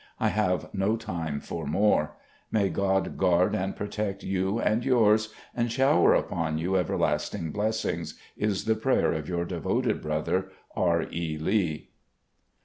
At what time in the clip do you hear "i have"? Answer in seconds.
0.19-0.73